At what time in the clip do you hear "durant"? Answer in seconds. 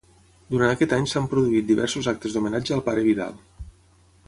0.53-0.71